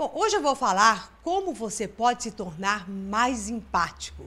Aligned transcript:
Bom, 0.00 0.10
hoje 0.14 0.34
eu 0.34 0.40
vou 0.40 0.54
falar 0.54 1.12
como 1.22 1.52
você 1.52 1.86
pode 1.86 2.22
se 2.22 2.30
tornar 2.30 2.88
mais 2.88 3.50
empático. 3.50 4.24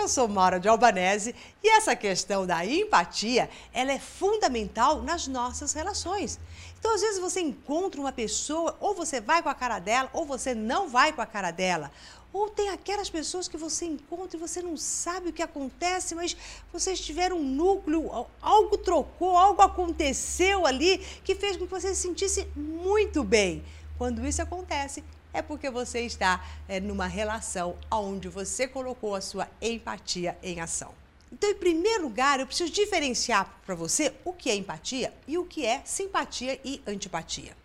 Eu 0.00 0.08
sou 0.08 0.26
Maura 0.26 0.58
de 0.58 0.66
Albanese 0.66 1.34
e 1.62 1.68
essa 1.68 1.94
questão 1.94 2.46
da 2.46 2.64
empatia, 2.64 3.50
ela 3.70 3.92
é 3.92 3.98
fundamental 3.98 5.02
nas 5.02 5.28
nossas 5.28 5.74
relações. 5.74 6.40
Então, 6.78 6.94
às 6.94 7.02
vezes 7.02 7.20
você 7.20 7.42
encontra 7.42 8.00
uma 8.00 8.10
pessoa, 8.10 8.74
ou 8.80 8.94
você 8.94 9.20
vai 9.20 9.42
com 9.42 9.50
a 9.50 9.54
cara 9.54 9.78
dela, 9.78 10.08
ou 10.14 10.24
você 10.24 10.54
não 10.54 10.88
vai 10.88 11.12
com 11.12 11.20
a 11.20 11.26
cara 11.26 11.50
dela. 11.50 11.92
Ou 12.32 12.48
tem 12.48 12.70
aquelas 12.70 13.10
pessoas 13.10 13.46
que 13.46 13.58
você 13.58 13.84
encontra 13.84 14.38
e 14.38 14.40
você 14.40 14.62
não 14.62 14.74
sabe 14.74 15.28
o 15.28 15.32
que 15.34 15.42
acontece, 15.42 16.14
mas 16.14 16.34
vocês 16.72 16.98
tiveram 16.98 17.36
um 17.36 17.44
núcleo, 17.44 18.26
algo 18.40 18.78
trocou, 18.78 19.36
algo 19.36 19.60
aconteceu 19.60 20.64
ali 20.64 20.96
que 21.22 21.34
fez 21.34 21.58
com 21.58 21.66
que 21.66 21.70
você 21.70 21.94
se 21.94 22.00
sentisse 22.00 22.48
muito 22.56 23.22
bem. 23.22 23.62
Quando 23.98 24.26
isso 24.26 24.40
acontece, 24.40 25.04
é 25.32 25.42
porque 25.42 25.70
você 25.70 26.00
está 26.00 26.44
é, 26.68 26.80
numa 26.80 27.06
relação 27.06 27.76
onde 27.90 28.28
você 28.28 28.66
colocou 28.66 29.14
a 29.14 29.20
sua 29.20 29.48
empatia 29.60 30.36
em 30.42 30.60
ação. 30.60 30.92
Então, 31.32 31.50
em 31.50 31.54
primeiro 31.54 32.04
lugar, 32.04 32.40
eu 32.40 32.46
preciso 32.46 32.72
diferenciar 32.72 33.60
para 33.64 33.74
você 33.74 34.12
o 34.24 34.32
que 34.32 34.50
é 34.50 34.56
empatia 34.56 35.12
e 35.28 35.38
o 35.38 35.44
que 35.44 35.64
é 35.64 35.80
simpatia 35.84 36.58
e 36.64 36.82
antipatia. 36.86 37.56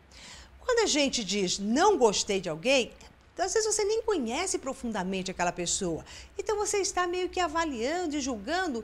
Quando 0.59 0.79
a 0.79 0.85
gente 0.85 1.23
diz 1.23 1.59
não 1.59 1.97
gostei 1.97 2.39
de 2.39 2.49
alguém, 2.49 2.91
às 3.37 3.53
vezes 3.53 3.73
você 3.73 3.83
nem 3.83 4.01
conhece 4.01 4.57
profundamente 4.57 5.29
aquela 5.29 5.51
pessoa. 5.51 6.05
Então 6.37 6.55
você 6.55 6.77
está 6.77 7.05
meio 7.05 7.27
que 7.27 7.39
avaliando 7.39 8.15
e 8.15 8.21
julgando 8.21 8.83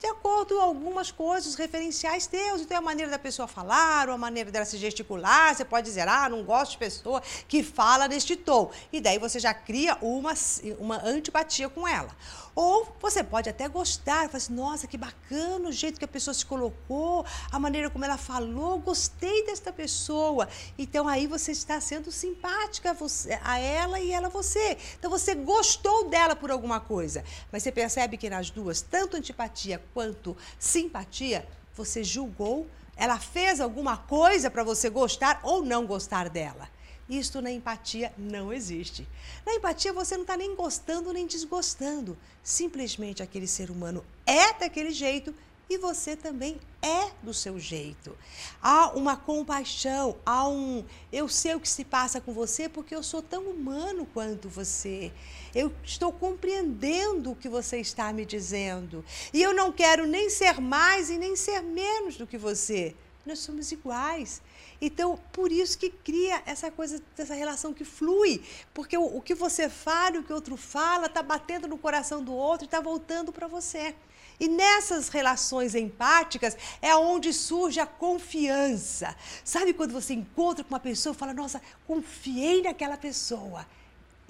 de 0.00 0.06
acordo 0.06 0.56
com 0.56 0.62
algumas 0.62 1.10
coisas 1.10 1.54
referenciais 1.54 2.26
teus. 2.26 2.62
Então, 2.62 2.74
é 2.74 2.78
a 2.78 2.82
maneira 2.82 3.10
da 3.10 3.18
pessoa 3.18 3.46
falar, 3.46 4.08
ou 4.08 4.14
a 4.14 4.18
maneira 4.18 4.50
dela 4.50 4.64
se 4.64 4.78
gesticular. 4.78 5.54
Você 5.54 5.64
pode 5.64 5.86
dizer, 5.86 6.08
ah, 6.08 6.28
não 6.28 6.42
gosto 6.42 6.72
de 6.72 6.78
pessoa 6.78 7.22
que 7.46 7.62
fala 7.62 8.08
neste 8.08 8.34
tom. 8.34 8.70
E 8.90 9.00
daí 9.00 9.18
você 9.18 9.38
já 9.38 9.52
cria 9.52 9.98
uma, 10.00 10.32
uma 10.78 11.04
antipatia 11.04 11.68
com 11.68 11.86
ela. 11.86 12.10
Ou 12.54 12.86
você 13.00 13.22
pode 13.22 13.48
até 13.48 13.68
gostar, 13.68 14.26
falar 14.26 14.36
assim, 14.36 14.52
nossa, 14.52 14.86
que 14.86 14.98
bacana 14.98 15.68
o 15.68 15.72
jeito 15.72 15.98
que 15.98 16.04
a 16.04 16.08
pessoa 16.08 16.34
se 16.34 16.44
colocou, 16.44 17.24
a 17.50 17.58
maneira 17.58 17.88
como 17.88 18.04
ela 18.04 18.18
falou, 18.18 18.78
gostei 18.78 19.46
desta 19.46 19.72
pessoa. 19.72 20.48
Então 20.76 21.06
aí 21.06 21.26
você 21.26 21.52
está 21.52 21.80
sendo 21.80 22.10
simpática 22.10 22.96
a 23.44 23.58
ela 23.58 24.00
e 24.00 24.10
ela 24.10 24.26
a 24.26 24.30
você. 24.30 24.76
Então 24.98 25.10
você 25.10 25.34
gostou 25.34 26.08
dela 26.08 26.34
por 26.34 26.50
alguma 26.50 26.80
coisa. 26.80 27.24
Mas 27.52 27.62
você 27.62 27.70
percebe 27.70 28.16
que 28.16 28.28
nas 28.28 28.50
duas, 28.50 28.82
tanto 28.82 29.16
antipatia 29.16 29.80
quanto 29.92 30.36
simpatia, 30.58 31.46
você 31.74 32.02
julgou, 32.04 32.66
ela 32.96 33.18
fez 33.18 33.60
alguma 33.60 33.96
coisa 33.96 34.50
para 34.50 34.62
você 34.62 34.90
gostar 34.90 35.40
ou 35.42 35.64
não 35.64 35.86
gostar 35.86 36.28
dela. 36.28 36.68
Isto 37.08 37.42
na 37.42 37.50
empatia 37.50 38.12
não 38.16 38.52
existe. 38.52 39.06
Na 39.44 39.54
empatia 39.54 39.92
você 39.92 40.14
não 40.14 40.22
está 40.22 40.36
nem 40.36 40.54
gostando 40.54 41.12
nem 41.12 41.26
desgostando. 41.26 42.16
Simplesmente 42.42 43.22
aquele 43.22 43.48
ser 43.48 43.70
humano 43.70 44.04
é 44.24 44.52
daquele 44.52 44.92
jeito 44.92 45.34
e 45.70 45.78
você 45.78 46.16
também 46.16 46.58
é 46.82 47.12
do 47.22 47.32
seu 47.32 47.56
jeito. 47.56 48.16
Há 48.60 48.88
uma 48.88 49.16
compaixão, 49.16 50.16
há 50.26 50.48
um 50.48 50.84
eu 51.12 51.28
sei 51.28 51.54
o 51.54 51.60
que 51.60 51.68
se 51.68 51.84
passa 51.84 52.20
com 52.20 52.32
você 52.32 52.68
porque 52.68 52.92
eu 52.92 53.04
sou 53.04 53.22
tão 53.22 53.44
humano 53.44 54.04
quanto 54.12 54.48
você. 54.48 55.12
Eu 55.54 55.72
estou 55.84 56.12
compreendendo 56.12 57.30
o 57.30 57.36
que 57.36 57.48
você 57.48 57.78
está 57.78 58.12
me 58.12 58.26
dizendo. 58.26 59.04
E 59.32 59.40
eu 59.40 59.54
não 59.54 59.70
quero 59.70 60.06
nem 60.06 60.28
ser 60.28 60.60
mais 60.60 61.08
e 61.08 61.16
nem 61.16 61.36
ser 61.36 61.62
menos 61.62 62.16
do 62.16 62.26
que 62.26 62.36
você 62.36 62.96
nós 63.26 63.38
somos 63.38 63.70
iguais. 63.70 64.42
Então, 64.80 65.18
por 65.32 65.52
isso 65.52 65.78
que 65.78 65.90
cria 65.90 66.42
essa 66.46 66.70
coisa, 66.70 67.02
essa 67.16 67.34
relação 67.34 67.74
que 67.74 67.84
flui. 67.84 68.42
Porque 68.72 68.96
o, 68.96 69.16
o 69.16 69.20
que 69.20 69.34
você 69.34 69.68
fala, 69.68 70.18
o 70.18 70.22
que 70.22 70.32
o 70.32 70.36
outro 70.36 70.56
fala, 70.56 71.06
está 71.06 71.22
batendo 71.22 71.68
no 71.68 71.76
coração 71.78 72.22
do 72.22 72.32
outro 72.32 72.64
e 72.64 72.66
está 72.66 72.80
voltando 72.80 73.32
para 73.32 73.46
você. 73.46 73.94
E 74.40 74.48
nessas 74.48 75.10
relações 75.10 75.74
empáticas 75.74 76.56
é 76.80 76.96
onde 76.96 77.30
surge 77.30 77.78
a 77.78 77.86
confiança. 77.86 79.14
Sabe 79.44 79.74
quando 79.74 79.92
você 79.92 80.14
encontra 80.14 80.64
com 80.64 80.72
uma 80.72 80.80
pessoa 80.80 81.14
e 81.14 81.16
fala, 81.16 81.34
nossa, 81.34 81.60
confiei 81.86 82.62
naquela 82.62 82.96
pessoa. 82.96 83.66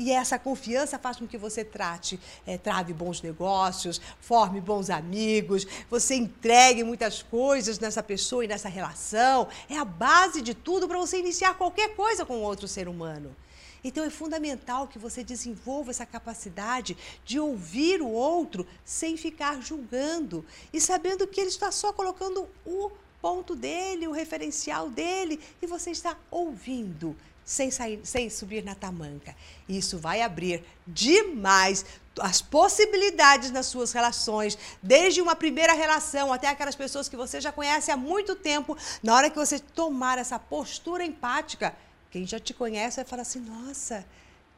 E 0.01 0.11
essa 0.11 0.39
confiança 0.39 0.99
faz 0.99 1.19
com 1.19 1.27
que 1.27 1.37
você 1.37 1.63
trate, 1.63 2.19
é, 2.47 2.57
trave 2.57 2.95
bons 2.95 3.21
negócios, 3.21 4.01
forme 4.19 4.59
bons 4.59 4.89
amigos, 4.89 5.67
você 5.91 6.15
entregue 6.15 6.83
muitas 6.83 7.23
coisas 7.23 7.79
nessa 7.79 8.03
pessoa 8.03 8.43
e 8.43 8.49
nessa 8.49 8.67
relação. 8.67 9.47
É 9.69 9.77
a 9.77 9.85
base 9.85 10.41
de 10.41 10.55
tudo 10.55 10.89
para 10.89 10.99
você 10.99 11.19
iniciar 11.19 11.53
qualquer 11.53 11.95
coisa 11.95 12.25
com 12.25 12.41
outro 12.41 12.67
ser 12.67 12.89
humano. 12.89 13.37
Então 13.85 14.03
é 14.03 14.09
fundamental 14.09 14.89
que 14.89 14.99
você 14.99 15.23
desenvolva 15.23 15.91
essa 15.91 16.07
capacidade 16.07 16.97
de 17.23 17.39
ouvir 17.39 18.01
o 18.01 18.09
outro 18.09 18.67
sem 18.83 19.19
ficar 19.19 19.61
julgando 19.61 20.47
e 20.73 20.81
sabendo 20.81 21.27
que 21.27 21.43
ele 21.43 21.51
está 21.51 21.71
só 21.71 21.93
colocando 21.93 22.49
o 22.65 22.91
ponto 23.21 23.55
dele, 23.55 24.09
o 24.09 24.13
referencial 24.13 24.89
dele, 24.89 25.39
e 25.61 25.67
você 25.67 25.91
está 25.91 26.17
ouvindo 26.31 27.15
sem, 27.51 27.69
sair, 27.69 28.01
sem 28.05 28.31
subir 28.31 28.63
na 28.63 28.77
tamanca. 28.77 29.35
Isso 29.69 29.99
vai 29.99 30.23
abrir 30.23 30.65
demais 30.87 31.85
as 32.21 32.41
possibilidades 32.41 33.51
nas 33.51 33.67
suas 33.67 33.91
relações, 33.91 34.57
desde 34.81 35.21
uma 35.21 35.35
primeira 35.35 35.73
relação 35.73 36.33
até 36.33 36.47
aquelas 36.47 36.77
pessoas 36.77 37.09
que 37.09 37.17
você 37.17 37.41
já 37.41 37.51
conhece 37.51 37.91
há 37.91 37.97
muito 37.97 38.37
tempo. 38.37 38.79
Na 39.03 39.17
hora 39.17 39.29
que 39.29 39.37
você 39.37 39.59
tomar 39.59 40.17
essa 40.17 40.39
postura 40.39 41.05
empática, 41.05 41.75
quem 42.13 42.25
já 42.25 42.39
te 42.39 42.55
conhece 42.55 42.97
vai 42.99 43.05
falar 43.05 43.23
assim: 43.23 43.41
nossa, 43.41 44.07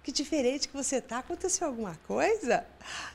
que 0.03 0.13
diferente 0.13 0.69
que 0.69 0.75
você 0.75 1.01
tá. 1.01 1.19
Aconteceu 1.19 1.69
alguma 1.69 1.99
coisa? 2.07 2.67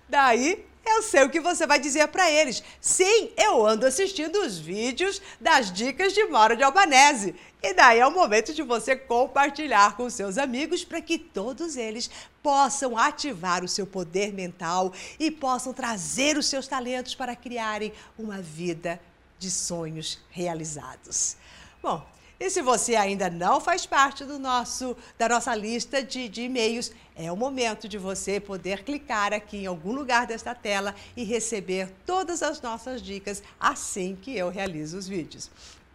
Daí 0.08 0.66
eu 0.86 1.04
sei 1.04 1.24
o 1.24 1.30
que 1.30 1.40
você 1.40 1.68
vai 1.68 1.80
dizer 1.80 2.08
para 2.08 2.32
eles. 2.32 2.64
Sim, 2.80 3.30
eu 3.36 3.66
ando 3.66 3.86
assistindo 3.86 4.38
os 4.38 4.58
vídeos 4.58 5.22
das 5.40 5.72
dicas 5.72 6.14
de 6.14 6.24
Mauro 6.26 6.56
de 6.56 6.64
Albanese. 6.64 7.36
E 7.62 7.74
daí 7.74 8.00
é 8.00 8.08
o 8.08 8.12
momento 8.12 8.54
de 8.54 8.62
você 8.62 8.96
compartilhar 8.96 9.98
com 9.98 10.10
seus 10.10 10.38
amigos 10.38 10.86
para 10.86 11.02
que 11.02 11.18
todos 11.18 11.76
eles 11.76 12.10
possam 12.42 12.98
ativar 12.98 13.64
o 13.64 13.68
seu 13.68 13.86
poder 13.86 14.32
mental 14.32 14.94
e 15.20 15.30
possam 15.30 15.74
trazer 15.74 16.38
os 16.38 16.46
seus 16.46 16.68
talentos 16.68 17.16
para 17.16 17.36
criarem 17.36 17.92
uma 18.18 18.42
vida 18.42 19.00
de 19.38 19.52
sonhos 19.52 20.20
realizados. 20.30 21.36
Bom, 21.82 22.08
e 22.40 22.50
se 22.50 22.62
você 22.62 22.96
ainda 22.96 23.30
não 23.30 23.60
faz 23.60 23.86
parte 23.86 24.24
do 24.24 24.38
nosso, 24.38 24.96
da 25.18 25.28
nossa 25.28 25.56
lista 25.56 26.04
de, 26.04 26.30
de 26.30 26.44
e-mails, 26.44 26.92
é 27.16 27.32
o 27.32 27.36
momento 27.36 27.88
de 27.88 27.98
você 27.98 28.40
poder 28.40 28.84
clicar 28.84 29.34
aqui 29.34 29.58
em 29.58 29.66
algum 29.66 29.92
lugar 29.92 30.28
desta 30.28 30.54
tela 30.54 30.94
e 31.16 31.24
receber 31.24 31.92
todas 32.06 32.44
as 32.44 32.62
nossas 32.62 33.02
dicas 33.02 33.42
assim 33.60 34.16
que 34.16 34.38
eu 34.38 34.50
realizo 34.50 34.98
os 34.98 35.08
vídeos. 35.08 35.50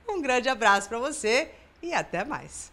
Um 0.09 0.21
grande 0.21 0.49
abraço 0.49 0.89
para 0.89 0.99
você 0.99 1.51
e 1.81 1.95
até 1.95 2.25
mais! 2.25 2.73